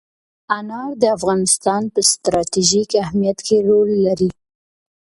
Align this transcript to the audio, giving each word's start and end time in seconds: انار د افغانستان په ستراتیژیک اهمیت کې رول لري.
انار 0.57 0.91
د 1.01 1.03
افغانستان 1.17 1.81
په 1.93 1.99
ستراتیژیک 2.11 2.89
اهمیت 3.03 3.39
کې 3.47 3.57
رول 3.67 3.89
لري. 4.05 4.29